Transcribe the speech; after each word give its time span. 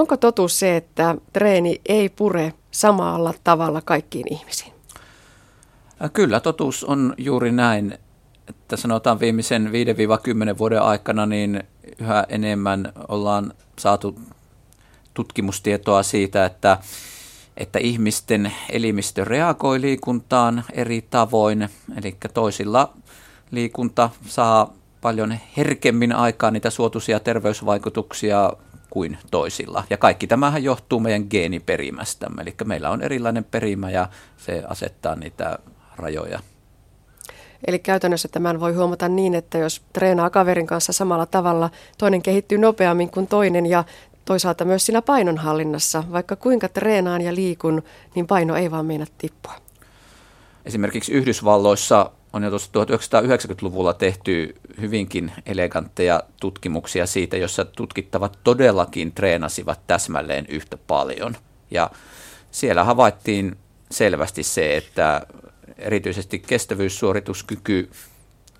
Onko 0.00 0.16
totuus 0.16 0.58
se, 0.58 0.76
että 0.76 1.16
treeni 1.32 1.80
ei 1.86 2.08
pure 2.08 2.54
samalla 2.70 3.34
tavalla 3.44 3.80
kaikkiin 3.84 4.32
ihmisiin? 4.32 4.72
Kyllä, 6.12 6.40
totuus 6.40 6.84
on 6.84 7.14
juuri 7.18 7.52
näin, 7.52 7.98
että 8.48 8.76
sanotaan 8.76 9.20
viimeisen 9.20 9.70
5-10 10.54 10.58
vuoden 10.58 10.82
aikana 10.82 11.26
niin 11.26 11.64
yhä 11.98 12.24
enemmän 12.28 12.92
ollaan 13.08 13.54
saatu 13.78 14.18
tutkimustietoa 15.14 16.02
siitä, 16.02 16.44
että, 16.44 16.78
että 17.56 17.78
ihmisten 17.78 18.52
elimistö 18.70 19.24
reagoi 19.24 19.80
liikuntaan 19.80 20.64
eri 20.72 21.06
tavoin, 21.10 21.68
eli 21.98 22.16
toisilla 22.34 22.92
liikunta 23.50 24.10
saa 24.26 24.72
paljon 25.00 25.38
herkemmin 25.56 26.12
aikaan 26.12 26.52
niitä 26.52 26.70
suotuisia 26.70 27.20
terveysvaikutuksia 27.20 28.52
kuin 28.90 29.18
toisilla. 29.30 29.84
Ja 29.90 29.96
kaikki 29.96 30.26
tämähän 30.26 30.64
johtuu 30.64 31.00
meidän 31.00 31.26
geeniperimästämme, 31.30 32.42
eli 32.42 32.54
meillä 32.64 32.90
on 32.90 33.02
erilainen 33.02 33.44
perimä 33.44 33.90
ja 33.90 34.08
se 34.36 34.62
asettaa 34.68 35.16
niitä 35.16 35.58
rajoja. 35.96 36.40
Eli 37.66 37.78
käytännössä 37.78 38.28
tämän 38.28 38.60
voi 38.60 38.74
huomata 38.74 39.08
niin, 39.08 39.34
että 39.34 39.58
jos 39.58 39.82
treenaa 39.92 40.30
kaverin 40.30 40.66
kanssa 40.66 40.92
samalla 40.92 41.26
tavalla, 41.26 41.70
toinen 41.98 42.22
kehittyy 42.22 42.58
nopeammin 42.58 43.10
kuin 43.10 43.26
toinen 43.26 43.66
ja 43.66 43.84
toisaalta 44.24 44.64
myös 44.64 44.86
siinä 44.86 45.02
painonhallinnassa. 45.02 46.04
Vaikka 46.12 46.36
kuinka 46.36 46.68
treenaan 46.68 47.22
ja 47.22 47.34
liikun, 47.34 47.82
niin 48.14 48.26
paino 48.26 48.56
ei 48.56 48.70
vaan 48.70 48.86
meinaa 48.86 49.06
tippua. 49.18 49.54
Esimerkiksi 50.64 51.12
Yhdysvalloissa 51.12 52.10
on 52.32 52.42
jo 52.42 52.50
tuossa 52.50 52.70
1990-luvulla 52.72 53.94
tehty 53.94 54.54
hyvinkin 54.80 55.32
elegantteja 55.46 56.22
tutkimuksia 56.40 57.06
siitä, 57.06 57.36
jossa 57.36 57.64
tutkittavat 57.64 58.38
todellakin 58.44 59.12
treenasivat 59.12 59.80
täsmälleen 59.86 60.46
yhtä 60.48 60.78
paljon. 60.86 61.36
Ja 61.70 61.90
siellä 62.50 62.84
havaittiin 62.84 63.56
selvästi 63.90 64.42
se, 64.42 64.76
että 64.76 65.26
erityisesti 65.78 66.38
kestävyyssuorituskyky 66.38 67.90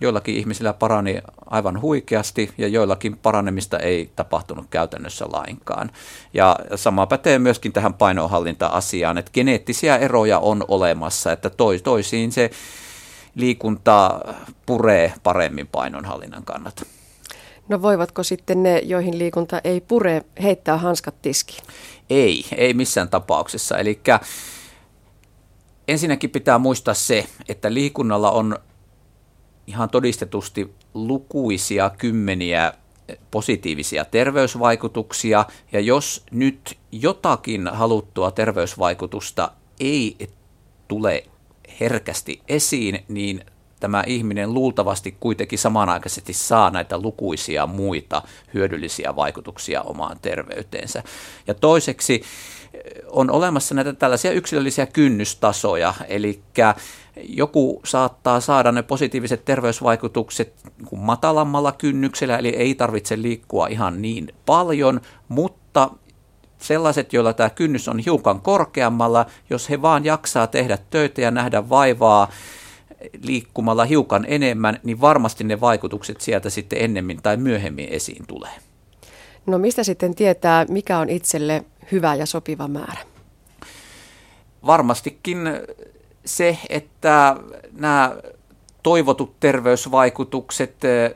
joillakin 0.00 0.34
ihmisillä 0.34 0.72
parani 0.72 1.18
aivan 1.46 1.80
huikeasti 1.80 2.50
ja 2.58 2.68
joillakin 2.68 3.16
paranemista 3.16 3.78
ei 3.78 4.10
tapahtunut 4.16 4.66
käytännössä 4.70 5.26
lainkaan. 5.32 5.90
Ja 6.34 6.56
sama 6.74 7.06
pätee 7.06 7.38
myöskin 7.38 7.72
tähän 7.72 7.94
painonhallinta-asiaan, 7.94 9.18
että 9.18 9.30
geneettisiä 9.34 9.96
eroja 9.96 10.38
on 10.38 10.64
olemassa, 10.68 11.32
että 11.32 11.50
toisiin 11.84 12.32
se 12.32 12.50
liikunta 13.34 14.20
puree 14.66 15.14
paremmin 15.22 15.66
painonhallinnan 15.66 16.44
kannalta. 16.44 16.86
No 17.68 17.82
voivatko 17.82 18.22
sitten 18.22 18.62
ne, 18.62 18.78
joihin 18.78 19.18
liikunta 19.18 19.60
ei 19.64 19.80
pure, 19.80 20.22
heittää 20.42 20.76
hanskat 20.76 21.22
tiskiin? 21.22 21.64
Ei, 22.10 22.44
ei 22.56 22.74
missään 22.74 23.08
tapauksessa. 23.08 23.78
Eli 23.78 24.00
ensinnäkin 25.88 26.30
pitää 26.30 26.58
muistaa 26.58 26.94
se, 26.94 27.26
että 27.48 27.74
liikunnalla 27.74 28.30
on 28.30 28.58
ihan 29.66 29.90
todistetusti 29.90 30.74
lukuisia 30.94 31.90
kymmeniä 31.90 32.72
positiivisia 33.30 34.04
terveysvaikutuksia, 34.04 35.44
ja 35.72 35.80
jos 35.80 36.24
nyt 36.30 36.78
jotakin 36.92 37.68
haluttua 37.68 38.30
terveysvaikutusta 38.30 39.52
ei 39.80 40.28
tule 40.88 41.24
herkästi 41.80 42.42
esiin, 42.48 43.04
niin 43.08 43.44
tämä 43.80 44.04
ihminen 44.06 44.54
luultavasti 44.54 45.16
kuitenkin 45.20 45.58
samanaikaisesti 45.58 46.32
saa 46.32 46.70
näitä 46.70 46.98
lukuisia 46.98 47.66
muita 47.66 48.22
hyödyllisiä 48.54 49.16
vaikutuksia 49.16 49.82
omaan 49.82 50.16
terveyteensä. 50.22 51.02
Ja 51.46 51.54
toiseksi 51.54 52.14
eh, 52.74 52.82
on 53.10 53.30
olemassa 53.30 53.74
näitä 53.74 53.92
tällaisia 53.92 54.32
yksilöllisiä 54.32 54.86
kynnystasoja, 54.86 55.94
eli 56.08 56.42
joku 57.28 57.80
saattaa 57.84 58.40
saada 58.40 58.72
ne 58.72 58.82
positiiviset 58.82 59.44
terveysvaikutukset 59.44 60.54
matalammalla 60.96 61.72
kynnyksellä, 61.72 62.38
eli 62.38 62.48
ei 62.48 62.74
tarvitse 62.74 63.22
liikkua 63.22 63.66
ihan 63.66 64.02
niin 64.02 64.34
paljon, 64.46 65.00
mutta 65.28 65.90
sellaiset, 66.60 67.12
joilla 67.12 67.32
tämä 67.32 67.50
kynnys 67.50 67.88
on 67.88 67.98
hiukan 67.98 68.40
korkeammalla, 68.40 69.26
jos 69.50 69.70
he 69.70 69.82
vaan 69.82 70.04
jaksaa 70.04 70.46
tehdä 70.46 70.78
töitä 70.90 71.20
ja 71.20 71.30
nähdä 71.30 71.68
vaivaa 71.68 72.30
liikkumalla 73.22 73.84
hiukan 73.84 74.24
enemmän, 74.28 74.80
niin 74.82 75.00
varmasti 75.00 75.44
ne 75.44 75.60
vaikutukset 75.60 76.20
sieltä 76.20 76.50
sitten 76.50 76.82
ennemmin 76.82 77.22
tai 77.22 77.36
myöhemmin 77.36 77.88
esiin 77.90 78.26
tulee. 78.26 78.52
No 79.46 79.58
mistä 79.58 79.84
sitten 79.84 80.14
tietää, 80.14 80.66
mikä 80.68 80.98
on 80.98 81.08
itselle 81.08 81.64
hyvä 81.92 82.14
ja 82.14 82.26
sopiva 82.26 82.68
määrä? 82.68 83.00
Varmastikin 84.66 85.38
se, 86.24 86.58
että 86.68 87.36
nämä 87.72 88.16
toivotut 88.82 89.40
terveysvaikutukset 89.40 90.84
eh, 90.84 91.14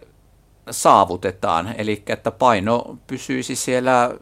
saavutetaan, 0.71 1.75
eli 1.79 2.03
että 2.07 2.31
paino 2.31 2.99
pysyisi 3.07 3.57
siellä 3.57 4.15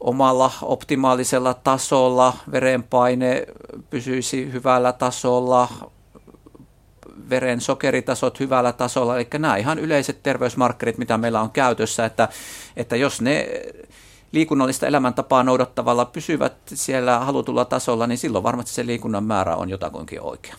omalla 0.00 0.50
optimaalisella 0.62 1.54
tasolla, 1.54 2.36
verenpaine 2.52 3.46
pysyisi 3.90 4.52
hyvällä 4.52 4.92
tasolla, 4.92 5.68
veren 7.30 7.60
sokeritasot 7.60 8.40
hyvällä 8.40 8.72
tasolla, 8.72 9.16
eli 9.16 9.26
nämä 9.38 9.56
ihan 9.56 9.78
yleiset 9.78 10.22
terveysmarkkerit, 10.22 10.98
mitä 10.98 11.18
meillä 11.18 11.40
on 11.40 11.50
käytössä, 11.50 12.04
että, 12.04 12.28
että 12.76 12.96
jos 12.96 13.20
ne 13.20 13.48
liikunnallista 14.32 14.86
elämäntapaa 14.86 15.42
noudattavalla 15.42 16.04
pysyvät 16.04 16.54
siellä 16.74 17.18
halutulla 17.18 17.64
tasolla, 17.64 18.06
niin 18.06 18.18
silloin 18.18 18.44
varmasti 18.44 18.72
se 18.72 18.86
liikunnan 18.86 19.24
määrä 19.24 19.56
on 19.56 19.70
jotakuinkin 19.70 20.20
oikea. 20.20 20.54